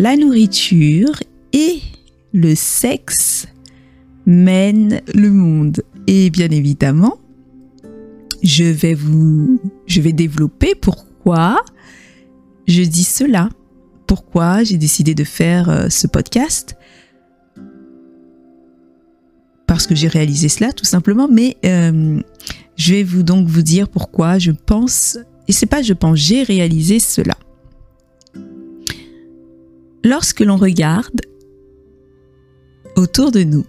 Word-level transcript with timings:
la 0.00 0.16
nourriture 0.16 1.22
et 1.52 1.80
le 2.32 2.54
sexe 2.54 3.46
mènent 4.24 5.02
le 5.14 5.30
monde. 5.30 5.82
Et 6.06 6.30
bien 6.30 6.48
évidemment, 6.48 7.18
je 8.42 8.64
vais 8.64 8.94
vous, 8.94 9.60
développer 9.86 10.74
pourquoi 10.74 11.62
je 12.66 12.82
dis 12.82 13.04
cela, 13.04 13.50
pourquoi 14.06 14.64
j'ai 14.64 14.78
décidé 14.78 15.14
de 15.14 15.24
faire 15.24 15.68
euh, 15.68 15.90
ce 15.90 16.06
podcast. 16.06 16.76
Parce 19.66 19.86
que 19.86 19.94
j'ai 19.94 20.08
réalisé 20.08 20.48
cela 20.48 20.72
tout 20.72 20.86
simplement, 20.86 21.28
mais 21.28 21.58
euh, 21.66 22.22
je 22.74 22.94
vais 22.94 23.02
vous 23.02 23.22
donc 23.22 23.46
vous 23.46 23.62
dire 23.62 23.86
pourquoi 23.86 24.38
je 24.38 24.52
pense, 24.52 25.18
et 25.46 25.52
c'est 25.52 25.66
pas 25.66 25.82
je 25.82 25.92
pense, 25.92 26.16
j'ai 26.18 26.42
réalisé 26.42 27.00
cela. 27.00 27.36
Lorsque 30.04 30.40
l'on 30.40 30.56
regarde 30.56 31.20
autour 32.96 33.30
de 33.32 33.42
nous, 33.42 33.66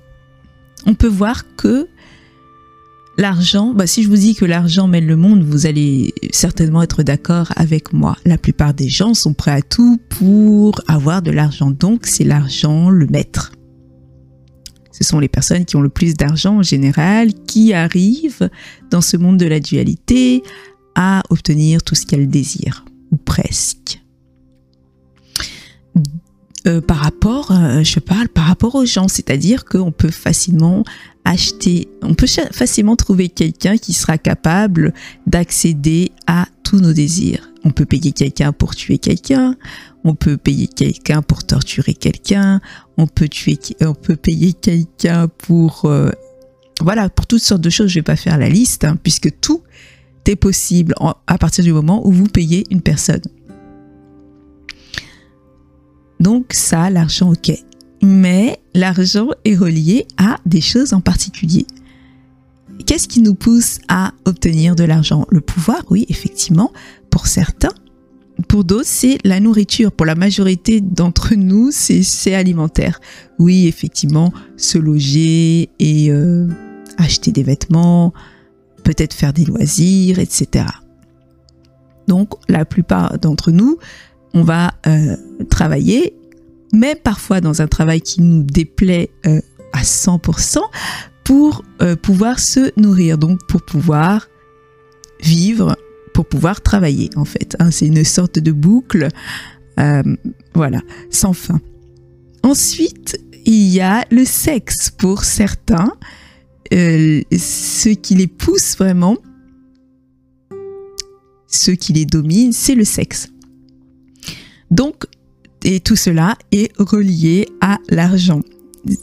on 0.85 0.95
peut 0.95 1.07
voir 1.07 1.43
que 1.55 1.87
l'argent, 3.17 3.73
bah 3.73 3.85
si 3.85 4.03
je 4.03 4.09
vous 4.09 4.15
dis 4.15 4.35
que 4.35 4.45
l'argent 4.45 4.87
mène 4.87 5.05
le 5.05 5.15
monde, 5.15 5.43
vous 5.43 5.65
allez 5.65 6.13
certainement 6.31 6.81
être 6.81 7.03
d'accord 7.03 7.51
avec 7.55 7.93
moi. 7.93 8.15
La 8.25 8.37
plupart 8.37 8.73
des 8.73 8.89
gens 8.89 9.13
sont 9.13 9.33
prêts 9.33 9.51
à 9.51 9.61
tout 9.61 9.99
pour 10.09 10.81
avoir 10.87 11.21
de 11.21 11.31
l'argent. 11.31 11.71
Donc 11.71 12.05
c'est 12.05 12.23
l'argent 12.23 12.89
le 12.89 13.07
maître. 13.07 13.51
Ce 14.91 15.03
sont 15.03 15.19
les 15.19 15.29
personnes 15.29 15.65
qui 15.65 15.75
ont 15.75 15.81
le 15.81 15.89
plus 15.89 16.15
d'argent 16.15 16.57
en 16.57 16.63
général 16.63 17.33
qui 17.33 17.73
arrivent 17.73 18.49
dans 18.89 19.01
ce 19.01 19.17
monde 19.17 19.37
de 19.37 19.47
la 19.47 19.59
dualité 19.59 20.43
à 20.95 21.23
obtenir 21.29 21.83
tout 21.83 21.95
ce 21.95 22.05
qu'elles 22.05 22.29
désirent, 22.29 22.85
ou 23.11 23.17
presque. 23.17 24.01
Euh, 26.67 26.79
par 26.79 26.97
rapport, 26.97 27.51
euh, 27.51 27.83
je 27.83 27.99
parle 27.99 28.29
par 28.29 28.45
rapport 28.45 28.75
aux 28.75 28.85
gens, 28.85 29.07
c'est-à-dire 29.07 29.65
qu'on 29.65 29.91
peut 29.91 30.11
facilement 30.11 30.83
acheter, 31.25 31.87
on 32.03 32.13
peut 32.13 32.27
facilement 32.27 32.95
trouver 32.95 33.29
quelqu'un 33.29 33.77
qui 33.77 33.93
sera 33.93 34.19
capable 34.19 34.93
d'accéder 35.25 36.11
à 36.27 36.45
tous 36.63 36.79
nos 36.79 36.93
désirs. 36.93 37.49
On 37.63 37.71
peut 37.71 37.85
payer 37.85 38.11
quelqu'un 38.11 38.51
pour 38.53 38.75
tuer 38.75 38.99
quelqu'un, 38.99 39.55
on 40.03 40.13
peut 40.13 40.37
payer 40.37 40.67
quelqu'un 40.67 41.23
pour 41.23 41.43
torturer 41.43 41.95
quelqu'un, 41.95 42.61
on 42.97 43.07
peut 43.07 43.27
tuer, 43.27 43.57
on 43.81 43.95
peut 43.95 44.15
payer 44.15 44.53
quelqu'un 44.53 45.27
pour, 45.27 45.85
euh, 45.85 46.09
voilà, 46.79 47.09
pour 47.09 47.25
toutes 47.25 47.41
sortes 47.41 47.61
de 47.61 47.69
choses. 47.71 47.89
Je 47.89 47.95
vais 47.95 48.03
pas 48.03 48.15
faire 48.15 48.37
la 48.37 48.49
liste, 48.49 48.83
hein, 48.83 48.97
puisque 49.01 49.39
tout 49.41 49.63
est 50.27 50.35
possible 50.35 50.93
à 51.27 51.37
partir 51.39 51.63
du 51.63 51.73
moment 51.73 52.07
où 52.07 52.11
vous 52.11 52.27
payez 52.27 52.65
une 52.69 52.81
personne. 52.81 53.21
Donc 56.21 56.53
ça, 56.53 56.89
l'argent, 56.91 57.31
ok. 57.31 57.51
Mais 58.03 58.59
l'argent 58.75 59.29
est 59.43 59.55
relié 59.55 60.05
à 60.17 60.37
des 60.45 60.61
choses 60.61 60.93
en 60.93 61.01
particulier. 61.01 61.65
Qu'est-ce 62.85 63.07
qui 63.07 63.21
nous 63.21 63.33
pousse 63.33 63.79
à 63.87 64.13
obtenir 64.25 64.75
de 64.75 64.83
l'argent? 64.83 65.25
Le 65.29 65.41
pouvoir, 65.41 65.81
oui, 65.89 66.05
effectivement, 66.09 66.71
pour 67.09 67.25
certains. 67.25 67.73
Pour 68.47 68.63
d'autres, 68.63 68.85
c'est 68.85 69.17
la 69.23 69.39
nourriture. 69.39 69.91
Pour 69.91 70.05
la 70.05 70.15
majorité 70.15 70.79
d'entre 70.79 71.33
nous, 71.35 71.71
c'est 71.71 72.35
alimentaire. 72.35 72.99
Oui, 73.39 73.67
effectivement, 73.67 74.31
se 74.57 74.77
loger 74.77 75.69
et 75.79 76.11
euh, 76.11 76.47
acheter 76.97 77.31
des 77.31 77.43
vêtements, 77.43 78.13
peut-être 78.83 79.13
faire 79.13 79.33
des 79.33 79.45
loisirs, 79.45 80.19
etc. 80.19 80.65
Donc, 82.07 82.33
la 82.47 82.65
plupart 82.65 83.17
d'entre 83.19 83.51
nous, 83.51 83.77
on 84.33 84.43
va 84.43 84.73
euh, 84.87 85.15
travailler, 85.49 86.15
mais 86.73 86.95
parfois 86.95 87.41
dans 87.41 87.61
un 87.61 87.67
travail 87.67 88.01
qui 88.01 88.21
nous 88.21 88.43
déplaît 88.43 89.09
euh, 89.25 89.41
à 89.73 89.83
100% 89.83 90.59
pour 91.23 91.63
euh, 91.81 91.95
pouvoir 91.95 92.39
se 92.39 92.71
nourrir, 92.79 93.17
donc 93.17 93.39
pour 93.47 93.61
pouvoir 93.63 94.27
vivre, 95.21 95.77
pour 96.13 96.25
pouvoir 96.25 96.61
travailler 96.61 97.09
en 97.15 97.25
fait. 97.25 97.55
Hein. 97.59 97.71
C'est 97.71 97.87
une 97.87 98.03
sorte 98.03 98.39
de 98.39 98.51
boucle, 98.51 99.07
voilà, 100.53 100.81
sans 101.09 101.33
fin. 101.33 101.59
Ensuite, 102.43 103.19
il 103.45 103.69
y 103.69 103.81
a 103.81 104.05
le 104.11 104.25
sexe 104.25 104.91
pour 104.91 105.23
certains, 105.23 105.91
ce 106.71 107.89
qui 107.89 108.13
les 108.13 108.27
pousse 108.27 108.77
vraiment, 108.77 109.17
ce 111.47 111.71
qui 111.71 111.93
les 111.93 112.05
domine, 112.05 112.53
c'est 112.53 112.75
le 112.75 112.85
sexe. 112.85 113.31
Donc, 114.71 115.05
et 115.63 115.79
tout 115.79 115.95
cela 115.95 116.37
est 116.51 116.71
relié 116.79 117.47
à 117.59 117.77
l'argent. 117.89 118.41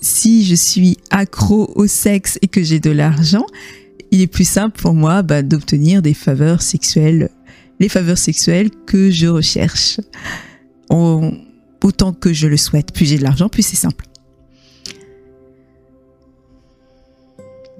Si 0.00 0.44
je 0.44 0.54
suis 0.54 0.96
accro 1.10 1.70
au 1.76 1.86
sexe 1.86 2.38
et 2.42 2.48
que 2.48 2.62
j'ai 2.62 2.80
de 2.80 2.90
l'argent, 2.90 3.46
il 4.10 4.22
est 4.22 4.26
plus 4.26 4.48
simple 4.48 4.80
pour 4.80 4.94
moi 4.94 5.22
bah, 5.22 5.42
d'obtenir 5.42 6.02
des 6.02 6.14
faveurs 6.14 6.62
sexuelles, 6.62 7.28
les 7.78 7.88
faveurs 7.88 8.18
sexuelles 8.18 8.70
que 8.86 9.10
je 9.10 9.26
recherche. 9.26 10.00
autant 10.90 12.12
que 12.12 12.32
je 12.32 12.48
le 12.48 12.56
souhaite, 12.56 12.92
plus 12.92 13.06
j'ai 13.06 13.18
de 13.18 13.22
l'argent, 13.22 13.48
plus 13.48 13.62
c'est 13.62 13.76
simple. 13.76 14.06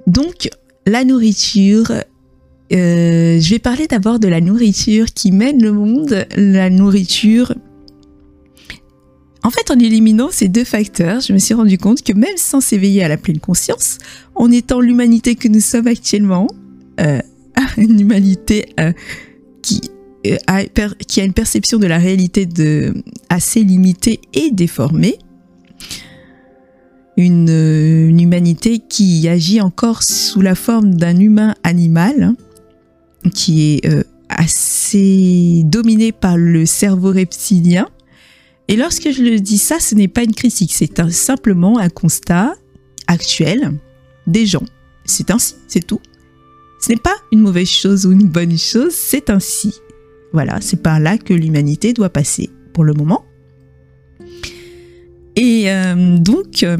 Donc, 0.07 0.49
la 0.87 1.03
nourriture, 1.03 1.91
euh, 1.91 3.39
je 3.39 3.49
vais 3.49 3.59
parler 3.59 3.87
d'abord 3.87 4.19
de 4.19 4.27
la 4.27 4.41
nourriture 4.41 5.07
qui 5.07 5.31
mène 5.31 5.61
le 5.61 5.71
monde, 5.73 6.25
la 6.35 6.69
nourriture 6.69 7.53
en 9.43 9.51
fait, 9.51 9.71
en 9.71 9.79
éliminant 9.79 10.29
ces 10.31 10.49
deux 10.49 10.65
facteurs, 10.65 11.21
je 11.21 11.31
me 11.31 11.37
suis 11.37 11.53
rendu 11.53 11.77
compte 11.77 12.03
que 12.03 12.13
même 12.13 12.35
sans 12.35 12.59
s'éveiller 12.59 13.03
à 13.03 13.07
la 13.07 13.17
pleine 13.17 13.39
conscience, 13.39 13.97
en 14.35 14.51
étant 14.51 14.81
l'humanité 14.81 15.35
que 15.35 15.47
nous 15.47 15.61
sommes 15.61 15.87
actuellement, 15.87 16.47
euh, 16.99 17.19
une 17.77 17.99
humanité 17.99 18.73
euh, 18.79 18.91
qui, 19.61 19.81
euh, 20.27 20.35
a, 20.47 20.63
qui 21.07 21.21
a 21.21 21.23
une 21.23 21.33
perception 21.33 21.79
de 21.79 21.87
la 21.87 21.97
réalité 21.97 22.45
de, 22.45 22.93
assez 23.29 23.63
limitée 23.63 24.19
et 24.33 24.51
déformée, 24.51 25.17
une, 27.15 27.49
une, 27.49 28.19
humanité 28.19 28.79
qui 28.79 29.27
agit 29.27 29.61
encore 29.61 30.03
sous 30.03 30.41
la 30.41 30.55
forme 30.55 30.95
d'un 30.95 31.17
humain 31.17 31.55
animal, 31.63 32.23
hein, 32.23 32.35
qui 33.33 33.71
est 33.71 34.05
assez 34.29 35.63
dominé 35.65 36.11
par 36.13 36.37
le 36.37 36.65
cerveau 36.65 37.11
reptilien, 37.11 37.87
et 38.69 38.75
lorsque 38.75 39.11
je 39.11 39.23
le 39.23 39.39
dis 39.39 39.57
ça, 39.57 39.79
ce 39.79 39.95
n'est 39.95 40.07
pas 40.07 40.23
une 40.23 40.35
critique, 40.35 40.71
c'est 40.73 41.09
simplement 41.09 41.79
un 41.79 41.89
constat 41.89 42.55
actuel 43.07 43.73
des 44.27 44.45
gens. 44.45 44.63
C'est 45.05 45.31
ainsi, 45.31 45.55
c'est 45.67 45.85
tout. 45.85 45.99
Ce 46.79 46.89
n'est 46.89 46.99
pas 46.99 47.15
une 47.31 47.39
mauvaise 47.39 47.67
chose 47.67 48.05
ou 48.05 48.11
une 48.11 48.27
bonne 48.27 48.59
chose, 48.59 48.93
c'est 48.93 49.31
ainsi. 49.31 49.73
Voilà, 50.33 50.61
c'est 50.61 50.83
par 50.83 50.99
là 50.99 51.17
que 51.17 51.33
l'humanité 51.33 51.93
doit 51.93 52.11
passer 52.11 52.51
pour 52.73 52.83
le 52.83 52.93
moment. 52.93 53.25
Et 55.35 55.71
euh, 55.71 56.17
donc, 56.19 56.61
euh, 56.61 56.77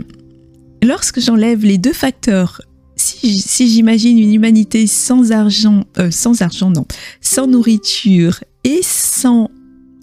lorsque 0.84 1.20
j'enlève 1.20 1.66
les 1.66 1.80
deux 1.80 1.94
facteurs, 1.94 2.62
si, 2.98 3.68
j'imagine 3.68 4.20
une 4.20 4.36
humanité 4.36 4.86
sans 4.86 5.32
argent, 5.32 5.86
euh, 5.98 6.12
sans 6.12 6.44
argent 6.44 6.70
non, 6.70 6.86
sans 7.20 7.48
nourriture 7.48 8.44
et 8.64 8.82
sans 8.84 9.50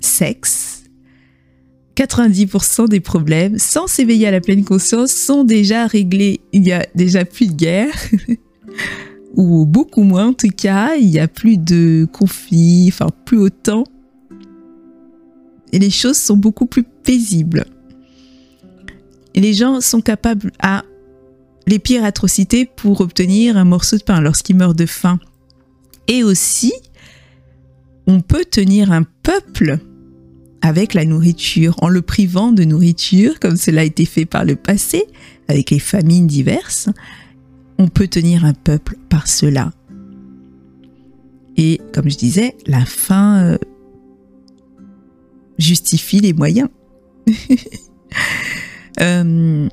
sexe, 0.01 0.76
90% 1.97 2.89
des 2.89 3.01
problèmes, 3.01 3.59
sans 3.59 3.87
s'éveiller 3.87 4.29
à 4.29 4.31
la 4.31 4.41
pleine 4.41 4.65
conscience, 4.65 5.13
sont 5.13 5.45
déjà 5.45 5.87
réglés. 5.87 6.41
Il 6.53 6.67
y 6.67 6.73
a 6.73 6.87
déjà 6.95 7.25
plus 7.25 7.49
de 7.49 7.55
guerre, 7.55 7.95
ou 9.35 9.65
beaucoup 9.67 10.03
moins 10.03 10.29
en 10.29 10.33
tout 10.35 10.51
cas, 10.55 10.97
il 10.97 11.09
y 11.09 11.19
a 11.19 11.27
plus 11.27 11.57
de 11.57 12.07
conflits, 12.13 12.89
enfin 12.89 13.09
plus 13.25 13.39
autant. 13.39 13.85
Et 15.73 15.79
les 15.79 15.91
choses 15.91 16.19
sont 16.19 16.37
beaucoup 16.37 16.67
plus 16.67 16.85
paisibles. 16.85 17.65
Les 19.35 19.53
gens 19.53 19.81
sont 19.81 20.01
capables 20.01 20.53
à 20.61 20.85
les 21.67 21.79
pires 21.79 22.05
atrocités 22.05 22.65
pour 22.65 23.01
obtenir 23.01 23.57
un 23.57 23.65
morceau 23.65 23.97
de 23.97 24.03
pain 24.03 24.21
lorsqu'ils 24.21 24.57
meurent 24.57 24.75
de 24.75 24.87
faim. 24.87 25.19
Et 26.09 26.23
aussi, 26.23 26.73
on 28.07 28.21
peut 28.21 28.45
tenir 28.45 28.93
un 28.93 29.03
peuple 29.03 29.79
avec 30.67 30.95
la 30.95 31.05
nourriture, 31.05 31.77
en 31.81 31.89
le 31.89 32.03
privant 32.03 32.51
de 32.51 32.65
nourriture, 32.65 33.39
comme 33.39 33.57
cela 33.57 33.83
a 33.83 33.85
été 33.85 34.05
fait 34.05 34.25
par 34.25 34.45
le 34.45 34.57
passé, 34.57 35.05
avec 35.47 35.71
les 35.71 35.79
famines 35.79 36.27
diverses, 36.27 36.89
on 37.79 37.87
peut 37.87 38.09
tenir 38.09 38.45
un 38.45 38.53
peuple 38.53 38.97
par 39.09 39.29
cela. 39.29 39.71
Et 41.57 41.81
comme 41.95 42.11
je 42.11 42.17
disais, 42.17 42.57
la 42.67 42.85
fin 42.85 43.45
euh, 43.45 43.59
justifie 45.59 46.21
les 46.21 46.33
moyens. 46.33 46.69
Euh, 48.99 49.69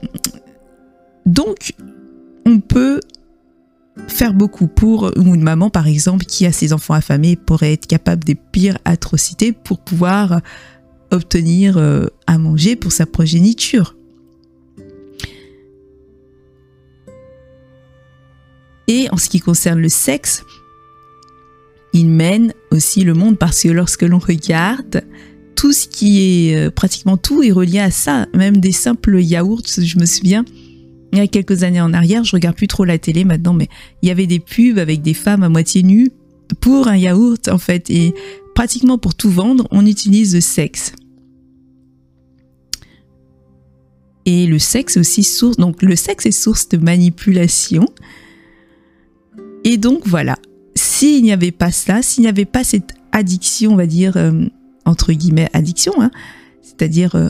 donc, 1.26 1.72
on 2.46 2.60
peut 2.60 3.00
faire 4.10 4.34
beaucoup 4.34 4.68
pour, 4.68 5.12
ou 5.16 5.34
une 5.34 5.44
maman 5.44 5.70
par 5.70 5.88
exemple 5.88 6.26
qui 6.26 6.46
a 6.46 6.52
ses 6.52 6.74
enfants 6.74 6.94
affamés 6.94 7.38
pourrait 7.38 7.72
être 7.72 7.88
capable 7.88 8.26
des 8.26 8.36
pires 8.36 8.78
atrocités 8.84 9.54
pour 9.54 9.80
pouvoir 9.80 10.42
obtenir 11.14 11.78
euh, 11.78 12.08
à 12.28 12.38
manger 12.38 12.76
pour 12.76 12.92
sa 12.92 13.06
progéniture. 13.06 13.96
Et 18.88 19.08
en 19.12 19.18
ce 19.18 19.30
qui 19.30 19.40
concerne 19.40 19.80
le 19.80 19.90
sexe, 19.90 20.44
il 21.94 22.08
mène 22.08 22.54
aussi 22.72 23.02
le 23.02 23.14
monde 23.14 23.38
parce 23.38 23.62
que 23.62 23.70
lorsque 23.70 24.02
l'on 24.02 24.20
regarde, 24.20 25.04
tout 25.56 25.72
ce 25.72 25.88
qui 25.88 26.50
est 26.50 26.56
euh, 26.58 26.72
pratiquement 26.72 27.18
tout 27.18 27.44
est 27.44 27.52
relié 27.52 27.80
à 27.80 27.92
ça, 27.92 28.28
même 28.34 28.58
des 28.58 28.72
simples 28.72 29.22
yaourts. 29.22 29.62
Je 29.78 30.00
me 30.00 30.06
souviens, 30.06 30.44
il 31.14 31.20
y 31.20 31.22
a 31.22 31.28
quelques 31.28 31.64
années 31.64 31.82
en 31.82 31.94
arrière, 31.94 32.24
je 32.24 32.32
regarde 32.34 32.56
plus 32.56 32.68
trop 32.68 32.84
la 32.84 32.98
télé 32.98 33.24
maintenant, 33.24 33.54
mais 33.54 33.70
il 34.02 34.10
y 34.10 34.12
avait 34.12 34.28
des 34.28 34.40
pubs 34.40 34.80
avec 34.80 35.02
des 35.02 35.14
femmes 35.14 35.44
à 35.44 35.50
moitié 35.50 35.84
nues 35.84 36.12
pour 36.60 36.88
un 36.88 36.98
yaourt 36.98 37.48
en 37.48 37.58
fait, 37.58 37.90
et 37.90 38.14
pratiquement 38.56 38.98
pour 38.98 39.16
tout 39.16 39.30
vendre, 39.30 39.68
on 39.72 39.86
utilise 39.86 40.36
le 40.36 40.42
sexe. 40.42 40.94
Et 44.26 44.48
le 44.48 44.60
sexe 44.60 44.98
aussi 44.98 45.24
source, 45.24 45.58
donc 45.58 45.82
le 45.82 45.96
sexe 45.96 46.26
est 46.26 46.32
source 46.32 46.70
de 46.70 46.78
manipulation. 46.78 47.86
Et 49.64 49.78
donc 49.78 50.04
voilà, 50.06 50.38
s'il 50.76 51.24
n'y 51.24 51.32
avait 51.32 51.52
pas 51.52 51.72
ça, 51.72 52.02
s'il 52.02 52.24
n'y 52.24 52.30
avait 52.30 52.46
pas 52.46 52.64
cette 52.64 52.94
addiction, 53.12 53.74
on 53.74 53.76
va 53.76 53.86
dire, 53.86 54.18
euh, 54.18 54.46
entre 54.86 55.14
guillemets, 55.14 55.50
addiction, 55.54 55.94
hein, 56.02 56.12
c'est-à-dire 56.62 57.16
euh, 57.16 57.30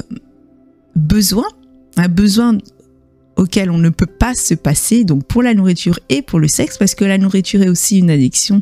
besoin, 0.96 1.46
un 1.98 2.08
besoin 2.08 2.58
auquel 3.36 3.70
on 3.70 3.78
ne 3.78 3.90
peut 3.90 4.06
pas 4.06 4.36
se 4.36 4.54
passer, 4.54 5.04
donc 5.04 5.26
pour 5.26 5.44
la 5.44 5.54
nourriture 5.54 6.00
et 6.10 6.22
pour 6.22 6.40
le 6.40 6.48
sexe, 6.48 6.78
parce 6.78 6.96
que 6.96 7.06
la 7.06 7.18
nourriture 7.18 7.62
est 7.62 7.70
aussi 7.70 8.00
une 8.00 8.10
addiction. 8.10 8.62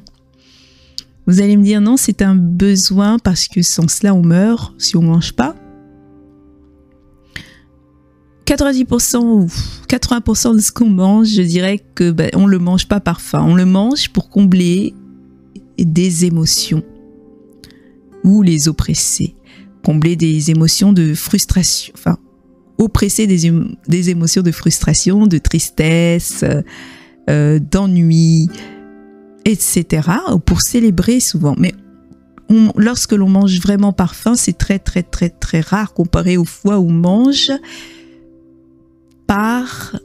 Vous 1.27 1.41
allez 1.41 1.55
me 1.55 1.63
dire 1.63 1.81
non, 1.81 1.97
c'est 1.97 2.21
un 2.21 2.35
besoin 2.35 3.19
parce 3.19 3.47
que 3.47 3.61
sans 3.61 3.87
cela 3.89 4.13
on 4.13 4.23
meurt 4.23 4.73
si 4.77 4.97
on 4.97 5.01
mange 5.01 5.33
pas. 5.33 5.55
90% 8.51 9.18
ou 9.18 9.48
80% 9.88 10.56
de 10.56 10.59
ce 10.59 10.74
qu'on 10.74 10.89
mange, 10.89 11.30
je 11.30 11.42
dirais 11.42 11.80
que 11.95 12.12
ben, 12.12 12.30
on 12.33 12.48
le 12.48 12.59
mange 12.59 12.86
pas 12.86 13.00
par 13.00 13.21
faim, 13.21 13.45
on 13.48 13.56
le 13.56 13.65
mange 13.65 14.09
pour 14.09 14.30
combler 14.30 14.94
des 15.77 16.25
émotions 16.25 16.83
ou 18.25 18.42
les 18.42 18.68
oppresser, 18.68 19.36
combler 19.86 20.18
des 20.18 20.51
émotions 20.51 20.92
de 20.92 21.13
frustration, 21.13 21.94
enfin 21.98 22.18
oppresser 22.77 23.25
des, 23.25 23.53
des 23.88 24.09
émotions 24.09 24.42
de 24.42 24.51
frustration, 24.51 25.27
de 25.27 25.38
tristesse, 25.38 26.44
euh, 27.30 27.59
d'ennui, 27.59 28.50
etc. 29.45 30.09
pour 30.45 30.62
célébrer 30.62 31.21
souvent. 31.21 31.56
Mais 31.57 31.74
lorsque 32.75 33.13
l'on 33.13 33.30
mange 33.30 33.62
vraiment 33.62 33.94
par 33.94 34.13
faim, 34.13 34.36
c'est 34.36 34.57
très 34.57 34.77
très 34.77 35.03
très 35.03 35.30
très 35.30 35.62
rare 35.62 35.94
comparé 35.94 36.36
aux 36.36 36.44
fois 36.44 36.80
où 36.80 36.89
on 36.89 36.94
mange 36.94 37.50
par 39.31 39.95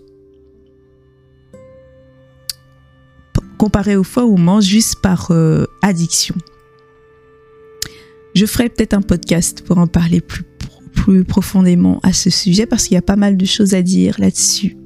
comparé 3.59 3.97
aux 3.97 4.05
fois 4.05 4.25
où 4.25 4.35
on 4.35 4.39
mange 4.39 4.63
juste 4.63 5.01
par 5.01 5.33
euh, 5.33 5.65
addiction. 5.83 6.37
Je 8.37 8.47
ferai 8.47 8.69
peut-être 8.69 8.95
un 8.95 9.03
podcast 9.03 9.63
pour 9.63 9.79
en 9.79 9.89
parler 9.89 10.21
plus, 10.21 10.45
plus 10.95 11.25
profondément 11.25 11.99
à 12.05 12.13
ce 12.13 12.31
sujet 12.31 12.67
parce 12.67 12.85
qu'il 12.85 12.95
y 12.95 12.99
a 12.99 13.03
pas 13.03 13.17
mal 13.17 13.37
de 13.37 13.45
choses 13.45 13.75
à 13.75 13.83
dire 13.83 14.15
là-dessus. 14.21 14.77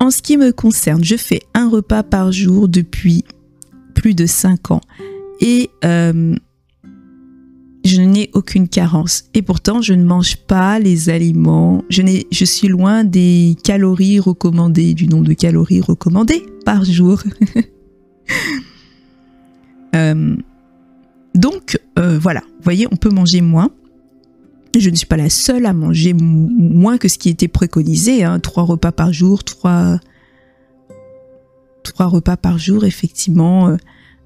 En 0.00 0.10
ce 0.10 0.20
qui 0.20 0.36
me 0.36 0.52
concerne, 0.52 1.02
je 1.02 1.16
fais 1.16 1.40
un 1.54 1.70
repas 1.70 2.02
par 2.02 2.30
jour 2.30 2.68
depuis 2.68 3.24
plus 3.94 4.12
de 4.12 4.26
5 4.26 4.72
ans 4.72 4.82
et 5.40 5.70
euh, 5.86 6.34
je 7.84 8.00
n'ai 8.00 8.30
aucune 8.34 8.68
carence. 8.68 9.24
Et 9.34 9.42
pourtant, 9.42 9.80
je 9.80 9.94
ne 9.94 10.04
mange 10.04 10.36
pas 10.36 10.78
les 10.78 11.08
aliments. 11.08 11.82
Je, 11.88 12.02
je 12.30 12.44
suis 12.44 12.68
loin 12.68 13.04
des 13.04 13.56
calories 13.64 14.20
recommandées, 14.20 14.94
du 14.94 15.08
nombre 15.08 15.26
de 15.26 15.32
calories 15.32 15.80
recommandées 15.80 16.46
par 16.64 16.84
jour. 16.84 17.22
euh, 19.94 20.36
donc 21.34 21.78
euh, 21.98 22.18
voilà, 22.18 22.40
vous 22.40 22.64
voyez, 22.64 22.86
on 22.90 22.96
peut 22.96 23.10
manger 23.10 23.40
moins. 23.40 23.70
Je 24.78 24.90
ne 24.90 24.94
suis 24.94 25.06
pas 25.06 25.16
la 25.16 25.30
seule 25.30 25.66
à 25.66 25.72
manger 25.72 26.14
moins 26.14 26.96
que 26.96 27.08
ce 27.08 27.18
qui 27.18 27.28
était 27.28 27.48
préconisé. 27.48 28.22
Hein. 28.22 28.38
Trois 28.40 28.62
repas 28.62 28.92
par 28.92 29.12
jour, 29.12 29.42
trois, 29.42 29.98
trois 31.82 32.06
repas 32.06 32.36
par 32.36 32.58
jour, 32.58 32.84
effectivement. 32.84 33.68
Euh, 33.68 33.76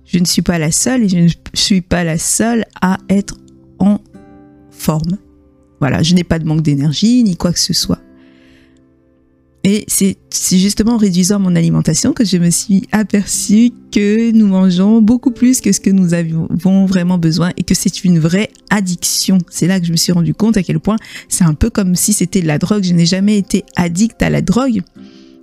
je 0.05 0.19
ne 0.19 0.27
suis 0.27 0.43
pas 0.43 0.59
la 0.59 0.71
seule 0.71 1.05
et 1.05 1.09
je 1.09 1.19
ne 1.19 1.29
suis 1.55 1.81
pas 1.81 2.05
la 2.05 2.19
seule 2.19 2.67
à 2.83 2.99
être 3.09 3.37
en 3.85 4.01
forme. 4.71 5.19
Voilà, 5.81 6.03
je 6.03 6.15
n'ai 6.15 6.25
pas 6.25 6.39
de 6.39 6.47
manque 6.47 6.63
d'énergie 6.63 7.23
ni 7.23 7.37
quoi 7.37 7.53
que 7.53 7.61
ce 7.61 7.73
soit. 7.73 8.01
Et 9.67 9.87
c'est 9.89 10.19
justement 10.59 10.93
en 10.93 10.97
réduisant 10.99 11.39
mon 11.39 11.57
alimentation 11.57 12.13
que 12.13 12.23
je 12.23 12.37
me 12.37 12.51
suis 12.51 12.87
aperçue 12.93 13.71
que 13.91 14.31
nous 14.31 14.47
mangeons 14.47 15.01
beaucoup 15.01 15.31
plus 15.31 15.63
que 15.63 15.73
ce 15.73 15.81
que 15.81 15.89
nous 15.89 16.13
avons 16.13 16.85
vraiment 16.85 17.17
besoin 17.17 17.51
et 17.57 17.63
que 17.63 17.75
c'est 17.75 18.05
une 18.05 18.19
vraie 18.19 18.51
addiction. 18.69 19.39
C'est 19.49 19.67
là 19.67 19.81
que 19.81 19.87
je 19.87 19.93
me 19.93 19.97
suis 19.97 20.13
rendu 20.13 20.35
compte 20.35 20.59
à 20.59 20.63
quel 20.63 20.81
point 20.81 20.97
c'est 21.31 21.45
un 21.45 21.55
peu 21.55 21.71
comme 21.71 21.95
si 21.95 22.13
c'était 22.13 22.43
de 22.43 22.47
la 22.47 22.59
drogue. 22.59 22.85
Je 22.85 22.93
n'ai 22.93 23.07
jamais 23.07 23.39
été 23.39 23.65
addict 23.75 24.23
à 24.23 24.29
la 24.29 24.43
drogue. 24.43 24.83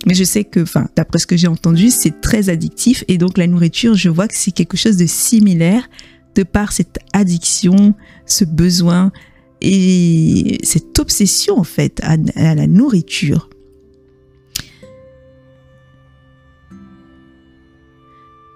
Mais 0.06 0.14
je 0.14 0.24
sais 0.24 0.44
que, 0.44 0.60
enfin, 0.60 0.88
d'après 0.96 1.18
ce 1.18 1.26
que 1.26 1.36
j'ai 1.36 1.48
entendu, 1.48 1.90
c'est 1.90 2.20
très 2.20 2.48
addictif. 2.48 3.04
Et 3.08 3.18
donc, 3.18 3.38
la 3.38 3.46
nourriture, 3.46 3.94
je 3.94 4.08
vois 4.08 4.28
que 4.28 4.34
c'est 4.36 4.50
quelque 4.50 4.76
chose 4.76 4.96
de 4.96 5.06
similaire 5.06 5.88
de 6.34 6.42
par 6.42 6.72
cette 6.72 6.98
addiction, 7.12 7.94
ce 8.26 8.44
besoin 8.44 9.12
et 9.60 10.58
cette 10.62 10.98
obsession, 10.98 11.58
en 11.58 11.64
fait, 11.64 12.00
à 12.02 12.16
la 12.54 12.66
nourriture. 12.66 13.48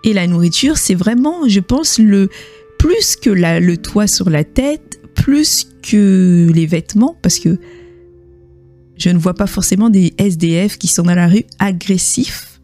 Et 0.05 0.13
la 0.13 0.27
nourriture, 0.27 0.79
c'est 0.79 0.95
vraiment, 0.95 1.49
je 1.49 1.61
pense, 1.61 1.99
le 1.99 2.29
plus 2.79 3.17
que 3.17 3.31
le 3.31 3.77
toit 3.77 4.07
sur 4.07 4.31
la 4.31 4.45
tête, 4.45 5.01
plus 5.15 5.69
que 5.83 6.51
les 6.55 6.67
vêtements, 6.67 7.17
parce 7.23 7.39
que 7.39 7.59
je 8.97 9.11
ne 9.11 9.19
vois 9.19 9.35
pas 9.35 9.47
forcément 9.47 9.91
des 9.91 10.15
SDF 10.19 10.79
qui 10.79 10.89
sont 10.89 11.03
dans 11.03 11.15
la 11.15 11.27
rue 11.27 11.45
agressifs 11.59 12.61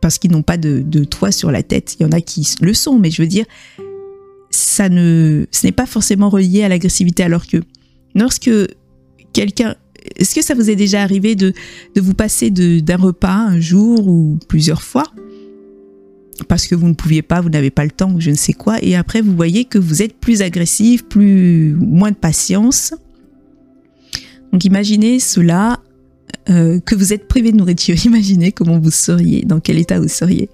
parce 0.00 0.18
qu'ils 0.18 0.30
n'ont 0.30 0.42
pas 0.42 0.56
de, 0.56 0.82
toit 1.04 1.32
sur 1.32 1.50
la 1.50 1.62
tête. 1.62 1.96
Il 1.98 2.02
y 2.02 2.06
en 2.06 2.12
a 2.12 2.20
qui 2.20 2.46
le 2.60 2.74
sont, 2.74 2.98
mais 2.98 3.10
je 3.10 3.22
veux 3.22 3.28
dire, 3.28 3.44
ça 4.50 4.88
ne, 4.88 5.46
ce 5.50 5.66
n'est 5.66 5.72
pas 5.72 5.86
forcément 5.86 6.28
relié 6.28 6.62
à 6.64 6.68
l'agressivité. 6.68 7.22
Alors 7.22 7.46
que 7.46 7.58
lorsque 8.14 8.50
quelqu'un, 9.32 9.76
est-ce 10.16 10.34
que 10.34 10.42
ça 10.42 10.54
vous 10.54 10.70
est 10.70 10.76
déjà 10.76 11.02
arrivé 11.02 11.34
de, 11.34 11.52
de 11.94 12.00
vous 12.00 12.14
passer 12.14 12.50
d'un 12.50 12.96
repas 12.96 13.34
un 13.34 13.60
jour 13.60 14.06
ou 14.08 14.38
plusieurs 14.48 14.82
fois 14.82 15.04
parce 16.48 16.66
que 16.66 16.74
vous 16.74 16.88
ne 16.88 16.94
pouviez 16.94 17.22
pas, 17.22 17.40
vous 17.40 17.48
n'avez 17.48 17.70
pas 17.70 17.84
le 17.84 17.90
temps 17.90 18.12
ou 18.12 18.20
je 18.20 18.30
ne 18.30 18.36
sais 18.36 18.52
quoi. 18.52 18.76
Et 18.82 18.94
après, 18.94 19.22
vous 19.22 19.34
voyez 19.34 19.64
que 19.64 19.78
vous 19.78 20.02
êtes 20.02 20.14
plus 20.18 20.42
agressif, 20.42 21.04
plus 21.04 21.74
moins 21.74 22.10
de 22.10 22.16
patience. 22.16 22.92
Donc 24.52 24.64
imaginez 24.64 25.18
cela, 25.18 25.80
euh, 26.48 26.78
que 26.80 26.94
vous 26.94 27.12
êtes 27.12 27.26
privé 27.26 27.52
de 27.52 27.56
nourriture. 27.56 27.96
Imaginez 28.04 28.52
comment 28.52 28.78
vous 28.78 28.90
seriez, 28.90 29.42
dans 29.42 29.60
quel 29.60 29.78
état 29.78 29.98
vous 29.98 30.08
seriez. 30.08 30.48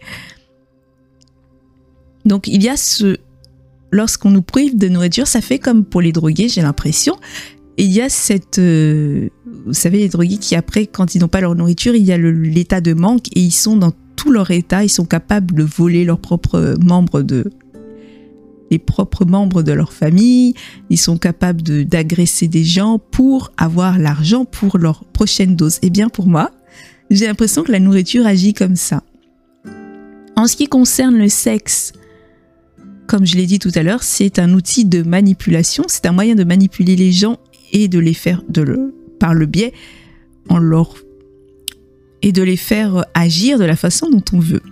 Donc 2.25 2.47
il 2.47 2.63
y 2.63 2.69
a 2.69 2.77
ce... 2.77 3.19
Lorsqu'on 3.93 4.31
nous 4.31 4.43
prive 4.43 4.77
de 4.77 4.89
nourriture, 4.89 5.27
ça 5.27 5.43
fait 5.43 5.59
comme 5.59 5.85
pour 5.85 6.01
les 6.01 6.13
drogués, 6.13 6.49
j'ai 6.49 6.63
l'impression. 6.63 7.17
il 7.77 7.93
y 7.93 8.01
a 8.01 8.09
cette... 8.09 8.59
Euh, 8.59 9.29
vous 9.67 9.75
savez, 9.75 9.99
les 9.99 10.09
drogués 10.09 10.39
qui 10.39 10.57
après, 10.57 10.87
quand 10.87 11.15
ils 11.15 11.21
n'ont 11.21 11.29
pas 11.29 11.41
leur 11.41 11.55
nourriture, 11.55 11.95
il 11.95 12.03
y 12.03 12.13
a 12.13 12.19
l'état 12.19 12.81
de 12.81 12.95
manque 12.95 13.27
et 13.37 13.41
ils 13.41 13.53
sont 13.53 13.77
dans 13.77 13.93
tout 14.17 14.33
leur 14.33 14.51
état, 14.51 14.83
ils 14.83 14.89
sont 14.89 15.05
capables 15.05 15.55
de 15.55 15.63
voler 15.63 16.05
leurs 16.05 16.19
propres 16.19 16.75
membres 16.81 17.23
de 17.23 17.45
les 18.71 18.79
propres 18.79 19.27
membres 19.27 19.63
de 19.63 19.73
leur 19.73 19.93
famille, 19.93 20.55
ils 20.89 20.99
sont 20.99 21.19
capables 21.19 21.61
d'agresser 21.85 22.49
des 22.49 22.65
gens 22.65 22.99
pour 22.99 23.53
avoir 23.59 23.99
l'argent 23.99 24.47
pour 24.47 24.79
leur 24.79 25.05
prochaine 25.05 25.57
dose. 25.57 25.77
Et 25.77 25.89
eh 25.89 25.91
bien 25.91 26.09
pour 26.09 26.27
moi, 26.27 26.51
j'ai 27.11 27.27
l'impression 27.27 27.65
que 27.65 27.73
la 27.73 27.81
nourriture 27.81 28.27
agit 28.27 28.55
comme 28.55 28.77
ça. 28.77 29.03
En 30.37 30.47
ce 30.47 30.57
qui 30.57 30.69
concerne 30.69 31.19
le 31.19 31.29
sexe, 31.29 31.93
comme 33.13 33.27
je 33.27 33.37
l'ai 33.37 33.45
dit 33.45 33.59
tout 33.59 33.71
à 33.75 33.83
l'heure, 33.83 34.03
c'est 34.03 34.39
un 34.39 34.55
outil 34.55 34.87
de 34.87 35.03
manipulation, 35.03 35.85
c'est 35.87 36.07
un 36.07 36.13
moyen 36.13 36.35
de 36.35 36.45
manipuler 36.45 36.97
les 36.97 37.13
gens 37.13 37.39
et 37.71 37.87
de 37.87 37.99
les 37.99 38.15
faire 38.15 38.43
par 39.21 39.35
le 39.35 39.45
biais 39.45 39.75
en 40.49 40.57
leur 40.57 40.95
et 42.23 42.33
de 42.33 42.43
les 42.43 42.57
faire 42.57 43.05
agir 43.13 43.59
de 43.59 43.65
la 43.65 43.77
façon 43.77 44.09
dont 44.09 44.25
on 44.33 44.39
veut. 44.39 44.63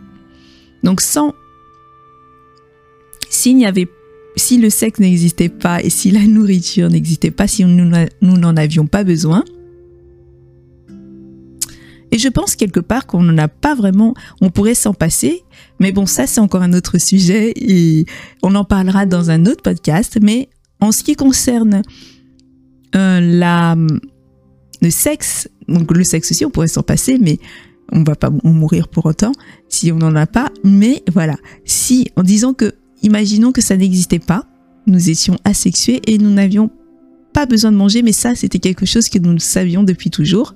Donc 0.82 1.02
sans 1.02 1.35
si 3.26 3.52
le 4.56 4.70
sexe 4.70 5.00
n'existait 5.00 5.50
pas 5.50 5.82
et 5.82 5.90
si 5.90 6.11
la 6.11 6.20
nourriture 6.26 6.88
n'existait 6.88 7.30
pas, 7.30 7.47
si 7.47 7.62
nous 7.66 8.38
n'en 8.38 8.56
avions 8.56 8.87
pas 8.87 9.04
besoin, 9.04 9.44
et 12.12 12.19
je 12.19 12.29
pense 12.29 12.57
quelque 12.57 12.81
part 12.81 13.07
qu'on 13.07 13.23
n'en 13.23 13.38
a 13.38 13.49
pas 13.49 13.75
vraiment, 13.75 14.14
on 14.40 14.50
pourrait 14.50 14.75
s'en 14.75 14.95
passer, 14.95 15.45
mais 15.79 15.93
bon, 15.93 16.07
ça 16.07 16.26
c'est 16.26 16.40
encore 16.40 16.62
un 16.62 16.73
autre 16.73 16.99
sujet 16.99 17.52
et 17.57 18.07
on 18.43 18.55
en 18.55 18.64
parlera 18.64 19.07
dans 19.07 19.31
un 19.31 19.47
autre 19.47 19.62
podcast, 19.62 20.19
mais 20.23 20.49
En 20.83 20.93
ce 20.93 21.05
qui 21.05 21.14
concerne 21.14 21.83
euh, 22.97 23.21
la, 23.21 23.76
le 24.81 24.90
sexe, 24.90 25.49
donc 25.69 25.95
le 25.95 26.05
sexe 26.05 26.31
aussi, 26.31 26.45
on 26.47 26.50
pourrait 26.50 26.69
s'en 26.69 26.83
passer, 26.83 27.19
mais 27.21 27.38
on 27.93 28.02
va 28.02 28.14
pas 28.14 28.31
mourir 28.45 28.88
pour 28.88 29.07
autant 29.07 29.33
si 29.69 29.93
on 29.93 29.97
n'en 29.97 30.14
a 30.17 30.26
pas. 30.26 30.50
Mais 30.64 31.02
voilà, 31.12 31.37
si 31.64 32.11
en 32.17 32.23
disant 32.23 32.55
que, 32.55 32.73
imaginons 33.02 33.52
que 33.52 33.61
ça 33.61 33.76
n'existait 33.76 34.19
pas, 34.19 34.47
nous 34.87 35.11
étions 35.11 35.37
asexués 35.45 36.00
et 36.07 36.19
nous 36.19 36.31
n'avions 36.31 36.71
pas 37.33 37.47
besoin 37.47 37.71
de 37.73 37.76
manger, 37.76 38.02
mais 38.02 38.12
ça, 38.12 38.35
c'était 38.35 38.59
quelque 38.59 38.87
chose 38.87 39.09
que 39.09 39.19
nous 39.19 39.38
savions 39.38 39.83
depuis 39.83 40.11
toujours. 40.11 40.55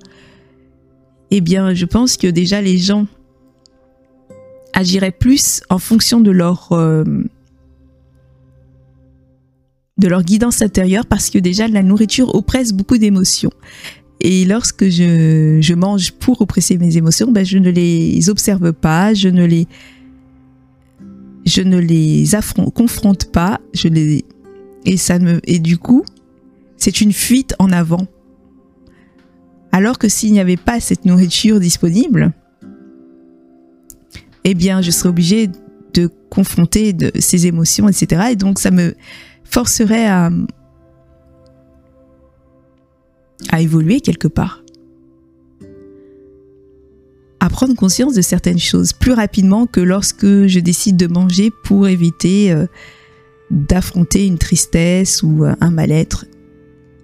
Eh 1.37 1.41
bien, 1.41 1.75
je 1.75 1.85
pense 1.85 2.17
que 2.17 2.29
déjà 2.29 2.63
les 2.63 2.79
gens 2.79 3.09
agiraient 4.73 5.11
plus 5.11 5.63
en 5.69 5.81
fonction 5.81 6.21
de 6.21 6.31
leur 6.31 6.71
euh, 6.71 7.03
de 9.99 10.07
leur 10.07 10.23
guidance 10.23 10.63
intérieure 10.63 11.07
parce 11.07 11.31
que 11.31 11.39
déjà 11.39 11.67
la 11.67 11.83
nourriture 11.83 12.33
oppresse 12.37 12.73
beaucoup 12.73 12.99
d'émotions. 12.99 13.51
Et 14.21 14.45
lorsque 14.45 14.89
je, 14.89 15.75
mange 15.75 16.13
pour 16.13 16.41
oppresser 16.41 16.79
mes 16.79 16.97
émotions, 16.97 17.33
ben 17.33 17.45
je 17.45 17.59
ne 17.59 17.69
les 17.69 18.31
observe 18.31 18.73
pas, 18.73 19.13
je 19.13 19.29
ne 19.29 19.45
les, 19.45 19.67
je 21.45 21.63
ne 21.63 21.79
les 21.79 22.37
affronte, 22.37 22.73
confronte 22.73 23.33
pas, 23.33 23.61
et 24.85 24.97
ça 24.97 25.19
me, 25.19 25.41
et 25.51 25.59
du 25.59 25.79
coup, 25.79 26.05
c'est 26.77 27.01
une 27.01 27.13
fuite 27.13 27.57
en 27.59 27.73
avant. 27.73 28.07
Alors 29.75 29.99
que 29.99 30.09
s'il 30.09 30.31
n'y 30.31 30.39
avait 30.39 30.57
pas 30.57 30.79
cette 30.79 31.05
nourriture 31.05 31.59
disponible, 31.59 32.33
eh 34.45 34.55
bien, 34.55 34.81
je 34.83 34.93
serais 34.93 35.09
obligée 35.09 35.51
de 35.95 36.09
confronter 36.31 36.97
ces 37.19 37.49
émotions, 37.49 37.89
etc. 37.89 38.29
Et 38.31 38.37
donc, 38.37 38.61
ça 38.61 38.71
me 38.71 38.95
forcerait 39.43 40.07
à, 40.07 40.31
à 43.51 43.61
évoluer 43.61 44.01
quelque 44.01 44.29
part. 44.29 44.63
À 47.41 47.49
prendre 47.49 47.75
conscience 47.75 48.15
de 48.15 48.23
certaines 48.23 48.61
choses 48.61 48.93
plus 48.93 49.13
rapidement 49.13 49.67
que 49.67 49.81
lorsque 49.81 50.47
je 50.47 50.61
décide 50.61 50.97
de 50.97 51.09
manger 51.09 51.51
pour 51.65 51.89
éviter 51.89 52.53
euh, 52.53 52.67
d'affronter 53.51 54.25
une 54.29 54.39
tristesse 54.39 55.25
ou 55.25 55.45
euh, 55.45 55.57
un 55.61 55.73
mal-être 55.73 56.27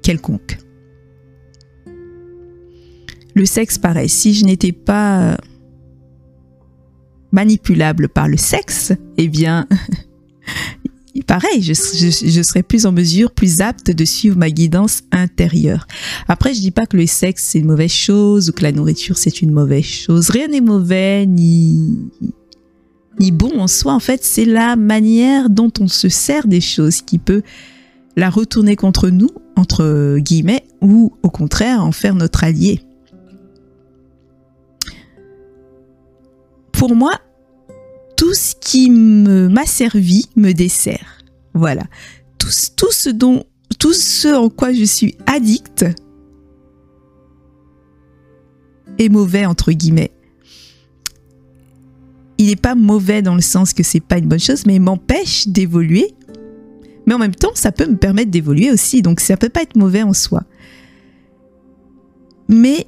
quelconque. 0.03 0.59
Le 3.41 3.47
sexe, 3.47 3.79
pareil, 3.79 4.11
si 4.11 4.35
je 4.35 4.45
n'étais 4.45 4.71
pas 4.71 5.23
euh, 5.23 5.37
manipulable 7.33 8.11
par 8.11 8.29
le 8.29 8.37
sexe, 8.37 8.93
eh 9.17 9.29
bien, 9.29 9.67
pareil, 11.27 11.63
je, 11.63 11.73
serais 11.73 12.63
plus 12.63 12.85
en 12.85 12.93
mesure, 12.93 13.31
plus 13.31 13.63
apte 13.63 13.93
de 13.93 14.05
suivre 14.05 14.37
ma 14.37 14.51
guidance 14.51 15.05
intérieure. 15.11 15.87
Après, 16.29 16.53
je 16.53 16.61
dis 16.61 16.71
pas 16.71 16.85
que 16.85 16.99
le 16.99 17.07
sexe 17.07 17.49
c'est 17.51 17.61
une 17.61 17.69
mauvaise 17.69 17.91
chose 17.91 18.51
ou 18.51 18.53
que 18.53 18.63
la 18.63 18.73
nourriture 18.73 19.17
c'est 19.17 19.41
une 19.41 19.53
mauvaise 19.53 19.85
chose. 19.85 20.29
Rien 20.29 20.49
n'est 20.49 20.61
mauvais 20.61 21.25
ni 21.25 22.11
ni 23.21 23.31
bon 23.31 23.59
en 23.59 23.69
soi. 23.69 23.95
En 23.95 24.01
fait, 24.01 24.23
c'est 24.23 24.45
la 24.45 24.77
manière 24.77 25.49
dont 25.49 25.73
on 25.81 25.89
se 25.89 26.11
sert 26.11 26.47
des 26.47 26.61
choses 26.61 27.01
qui 27.01 27.17
peut 27.17 27.41
la 28.19 28.29
retourner 28.29 28.77
contre 28.77 29.09
nous, 29.09 29.31
entre 29.57 30.19
guillemets, 30.19 30.65
ou 30.83 31.15
au 31.23 31.31
contraire 31.31 31.83
en 31.83 31.93
faire 31.93 32.15
notre 32.15 32.45
allié. 32.45 32.83
Pour 36.81 36.97
moi, 36.97 37.13
tout 38.17 38.33
ce 38.33 38.55
qui 38.59 38.89
m'a 38.89 39.67
servi 39.67 40.25
me 40.35 40.53
dessert. 40.53 41.19
Voilà. 41.53 41.83
Tout, 42.39 42.49
tout, 42.75 42.91
ce 42.91 43.11
dont, 43.11 43.45
tout 43.79 43.93
ce 43.93 44.35
en 44.35 44.49
quoi 44.49 44.73
je 44.73 44.85
suis 44.85 45.15
addict 45.27 45.85
est 48.99 49.11
mauvais, 49.11 49.45
entre 49.45 49.73
guillemets. 49.73 50.11
Il 52.39 52.47
n'est 52.47 52.57
pas 52.57 52.75
mauvais 52.75 53.21
dans 53.21 53.35
le 53.35 53.43
sens 53.43 53.75
que 53.75 53.83
c'est 53.83 54.01
pas 54.01 54.17
une 54.17 54.29
bonne 54.29 54.41
chose, 54.41 54.65
mais 54.65 54.77
il 54.77 54.81
m'empêche 54.81 55.49
d'évoluer. 55.49 56.15
Mais 57.05 57.13
en 57.13 57.19
même 57.19 57.35
temps, 57.35 57.53
ça 57.53 57.73
peut 57.73 57.87
me 57.87 57.99
permettre 57.99 58.31
d'évoluer 58.31 58.71
aussi, 58.71 59.03
donc 59.03 59.21
ça 59.21 59.37
peut 59.37 59.51
pas 59.51 59.61
être 59.61 59.77
mauvais 59.77 60.03
en 60.03 60.15
soi. 60.15 60.45
Mais 62.49 62.87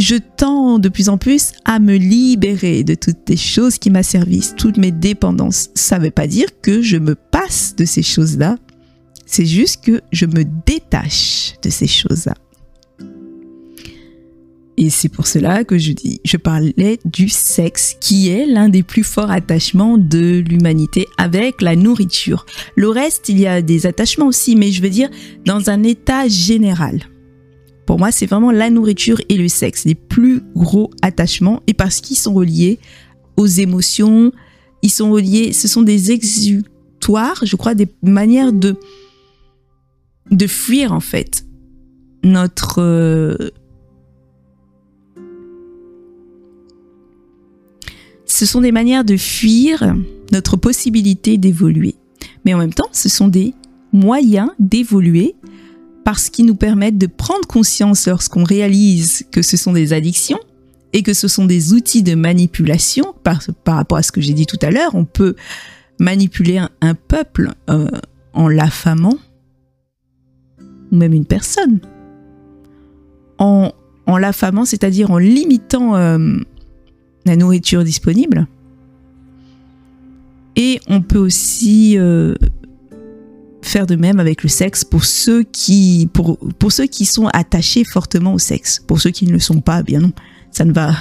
je 0.00 0.16
tends 0.16 0.78
de 0.78 0.88
plus 0.88 1.08
en 1.08 1.18
plus 1.18 1.52
à 1.64 1.78
me 1.78 1.96
libérer 1.96 2.84
de 2.84 2.94
toutes 2.94 3.28
les 3.28 3.36
choses 3.36 3.78
qui 3.78 3.90
m'asservissent, 3.90 4.54
toutes 4.56 4.78
mes 4.78 4.92
dépendances. 4.92 5.70
Ça 5.74 5.98
ne 5.98 6.04
veut 6.04 6.10
pas 6.10 6.26
dire 6.26 6.48
que 6.62 6.80
je 6.82 6.96
me 6.96 7.14
passe 7.14 7.76
de 7.76 7.84
ces 7.84 8.02
choses-là, 8.02 8.56
c'est 9.26 9.46
juste 9.46 9.84
que 9.84 10.00
je 10.10 10.26
me 10.26 10.44
détache 10.66 11.54
de 11.62 11.70
ces 11.70 11.86
choses-là. 11.86 12.34
Et 14.76 14.88
c'est 14.88 15.10
pour 15.10 15.26
cela 15.26 15.62
que 15.64 15.76
je 15.76 16.36
parlais 16.38 16.98
du 17.04 17.28
sexe, 17.28 17.94
qui 18.00 18.30
est 18.30 18.46
l'un 18.46 18.70
des 18.70 18.82
plus 18.82 19.04
forts 19.04 19.30
attachements 19.30 19.98
de 19.98 20.42
l'humanité 20.48 21.06
avec 21.18 21.60
la 21.60 21.76
nourriture. 21.76 22.46
Le 22.76 22.88
reste, 22.88 23.28
il 23.28 23.38
y 23.38 23.46
a 23.46 23.60
des 23.60 23.84
attachements 23.84 24.26
aussi, 24.26 24.56
mais 24.56 24.72
je 24.72 24.80
veux 24.80 24.88
dire 24.88 25.10
dans 25.44 25.68
un 25.68 25.82
état 25.82 26.26
général. 26.28 27.00
Pour 27.86 27.98
moi, 27.98 28.12
c'est 28.12 28.26
vraiment 28.26 28.50
la 28.50 28.70
nourriture 28.70 29.20
et 29.28 29.36
le 29.36 29.48
sexe, 29.48 29.84
les 29.84 29.94
plus 29.94 30.42
gros 30.54 30.90
attachements, 31.02 31.62
et 31.66 31.74
parce 31.74 32.00
qu'ils 32.00 32.16
sont 32.16 32.34
reliés 32.34 32.78
aux 33.36 33.46
émotions, 33.46 34.32
ils 34.82 34.90
sont 34.90 35.10
reliés, 35.10 35.52
ce 35.52 35.68
sont 35.68 35.82
des 35.82 36.12
exutoires, 36.12 37.40
je 37.42 37.56
crois, 37.56 37.74
des 37.74 37.88
manières 38.02 38.52
de, 38.52 38.76
de 40.30 40.46
fuir 40.46 40.92
en 40.92 41.00
fait 41.00 41.44
notre... 42.22 42.80
Euh, 42.80 43.50
ce 48.26 48.46
sont 48.46 48.60
des 48.60 48.72
manières 48.72 49.04
de 49.04 49.16
fuir 49.16 49.94
notre 50.32 50.56
possibilité 50.56 51.36
d'évoluer. 51.36 51.96
Mais 52.44 52.54
en 52.54 52.58
même 52.58 52.72
temps, 52.72 52.88
ce 52.92 53.08
sont 53.08 53.28
des 53.28 53.54
moyens 53.92 54.50
d'évoluer 54.58 55.34
parce 56.04 56.30
qu'ils 56.30 56.46
nous 56.46 56.54
permettent 56.54 56.98
de 56.98 57.06
prendre 57.06 57.46
conscience 57.46 58.06
lorsqu'on 58.06 58.44
réalise 58.44 59.24
que 59.30 59.42
ce 59.42 59.56
sont 59.56 59.72
des 59.72 59.92
addictions 59.92 60.38
et 60.92 61.02
que 61.02 61.14
ce 61.14 61.28
sont 61.28 61.44
des 61.44 61.72
outils 61.72 62.02
de 62.02 62.14
manipulation 62.14 63.14
par, 63.22 63.40
rapport 63.66 63.98
à 63.98 64.02
ce 64.02 64.12
que 64.12 64.20
j'ai 64.20 64.32
dit 64.32 64.46
tout 64.46 64.58
à 64.62 64.70
l'heure. 64.70 64.94
On 64.94 65.04
peut 65.04 65.36
manipuler 65.98 66.60
un, 66.80 66.94
peuple 66.94 67.52
euh, 67.68 67.88
en 68.32 68.48
l'affamant 68.48 69.16
ou 70.90 70.96
même 70.96 71.12
une 71.12 71.26
personne. 71.26 71.80
En, 73.38 73.72
en 74.06 74.18
l'affamant, 74.18 74.64
c'est-à-dire 74.64 75.10
en 75.10 75.18
limitant 75.18 75.94
euh, 75.96 76.36
la 77.24 77.36
nourriture 77.36 77.84
disponible. 77.84 78.46
Et 80.56 80.80
on 80.88 81.00
peut 81.00 81.18
aussi 81.18 81.96
euh, 81.96 82.34
faire 83.70 83.86
de 83.86 83.96
même 83.96 84.20
avec 84.20 84.42
le 84.42 84.48
sexe 84.48 84.84
pour 84.84 85.04
ceux 85.04 85.44
qui, 85.44 86.08
pour, 86.12 86.38
pour 86.58 86.72
ceux 86.72 86.86
qui 86.86 87.04
sont 87.04 87.28
attachés 87.28 87.84
fortement 87.84 88.34
au 88.34 88.38
sexe. 88.38 88.82
Pour 88.86 89.00
ceux 89.00 89.10
qui 89.10 89.26
ne 89.26 89.32
le 89.32 89.38
sont 89.38 89.60
pas, 89.60 89.82
bien 89.82 90.00
non, 90.00 90.12
ça 90.50 90.64
ne 90.64 90.72
va 90.72 90.92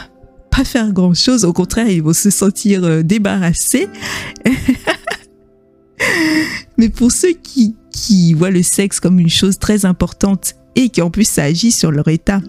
pas 0.52 0.64
faire 0.64 0.94
grand 0.94 1.16
chose. 1.16 1.46
Au 1.46 1.54
contraire, 1.54 1.90
ils 1.90 2.04
vont 2.04 2.14
se 2.14 2.30
sentir 2.30 2.84
euh, 2.84 3.02
débarrassés. 3.02 3.90
Mais 6.78 6.90
pour 6.90 7.12
ceux 7.12 7.34
qui, 7.34 7.76
qui 7.92 8.34
voient 8.34 8.52
le 8.52 8.64
sexe 8.64 9.00
comme 9.00 9.20
une 9.20 9.30
chose 9.30 9.58
très 9.58 9.86
importante 9.86 10.56
et 10.76 10.90
qui 10.90 11.02
en 11.02 11.10
plus 11.10 11.28
ça 11.28 11.44
agit 11.44 11.72
sur 11.72 11.92
leur 11.92 12.08
état 12.08 12.40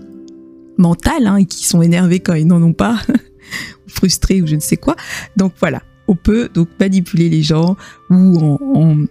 mental 0.79 1.27
hein, 1.27 1.37
et 1.37 1.47
qui 1.47 1.67
sont 1.67 1.83
énervés 1.83 2.21
quand 2.21 2.35
ils 2.35 2.47
n'en 2.47 2.63
ont 2.63 2.75
pas, 2.75 3.01
frustrés 3.89 4.41
ou 4.43 4.47
je 4.47 4.55
ne 4.55 4.61
sais 4.61 4.77
quoi. 4.77 4.95
Donc 5.37 5.55
voilà, 5.59 5.83
on 6.07 6.15
peut 6.15 6.49
donc 6.53 6.69
manipuler 6.79 7.29
les 7.29 7.43
gens 7.43 7.77
ou 8.09 8.39
en 8.39 9.05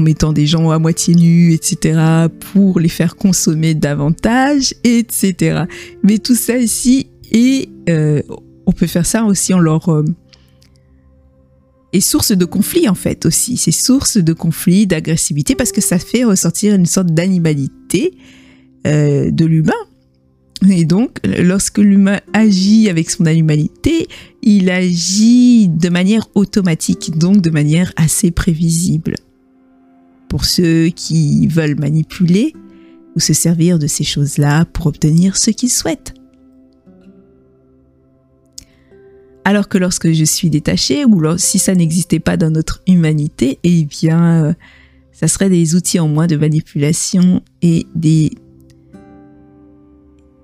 mettant 0.00 0.32
des 0.32 0.46
gens 0.46 0.70
à 0.70 0.78
moitié 0.78 1.14
nus, 1.14 1.52
etc., 1.52 2.28
pour 2.52 2.80
les 2.80 2.88
faire 2.88 3.16
consommer 3.16 3.74
davantage, 3.74 4.74
etc. 4.84 5.62
Mais 6.02 6.18
tout 6.18 6.34
ça 6.34 6.56
ici, 6.56 7.08
et 7.30 7.68
euh, 7.88 8.22
on 8.66 8.72
peut 8.72 8.86
faire 8.86 9.06
ça 9.06 9.24
aussi 9.24 9.54
en 9.54 9.58
leur... 9.58 9.88
Euh, 9.88 10.04
et 11.94 12.02
source 12.02 12.32
de 12.32 12.44
conflit 12.44 12.86
en 12.86 12.94
fait 12.94 13.24
aussi, 13.24 13.56
c'est 13.56 13.72
source 13.72 14.18
de 14.18 14.32
conflit, 14.34 14.86
d'agressivité, 14.86 15.54
parce 15.54 15.72
que 15.72 15.80
ça 15.80 15.98
fait 15.98 16.24
ressortir 16.24 16.74
une 16.74 16.86
sorte 16.86 17.08
d'animalité 17.08 18.12
euh, 18.86 19.30
de 19.30 19.44
l'humain. 19.46 19.72
Et 20.68 20.84
donc, 20.84 21.18
lorsque 21.24 21.78
l'humain 21.78 22.20
agit 22.32 22.90
avec 22.90 23.10
son 23.10 23.26
animalité, 23.26 24.08
il 24.42 24.70
agit 24.70 25.68
de 25.68 25.88
manière 25.88 26.28
automatique, 26.34 27.16
donc 27.16 27.40
de 27.40 27.50
manière 27.50 27.92
assez 27.96 28.32
prévisible 28.32 29.14
pour 30.28 30.44
ceux 30.44 30.88
qui 30.88 31.46
veulent 31.46 31.78
manipuler 31.78 32.54
ou 33.16 33.20
se 33.20 33.32
servir 33.32 33.78
de 33.78 33.86
ces 33.86 34.04
choses-là 34.04 34.64
pour 34.66 34.86
obtenir 34.86 35.36
ce 35.36 35.50
qu'ils 35.50 35.70
souhaitent. 35.70 36.14
Alors 39.44 39.68
que 39.68 39.78
lorsque 39.78 40.12
je 40.12 40.24
suis 40.24 40.50
détachée, 40.50 41.06
ou 41.06 41.22
si 41.38 41.58
ça 41.58 41.74
n'existait 41.74 42.20
pas 42.20 42.36
dans 42.36 42.50
notre 42.50 42.82
humanité, 42.86 43.58
eh 43.64 43.84
bien, 43.86 44.44
euh, 44.44 44.52
Ça 45.10 45.26
serait 45.26 45.50
des 45.50 45.74
outils 45.74 45.98
en 45.98 46.06
moins 46.06 46.28
de 46.28 46.36
manipulation 46.36 47.42
et 47.60 47.86
des 47.96 48.30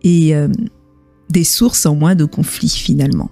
euh, 0.07 0.49
des 1.31 1.45
sources 1.45 1.87
en 1.87 1.95
moins 1.95 2.15
de 2.15 2.25
conflits 2.25 2.69
finalement. 2.69 3.31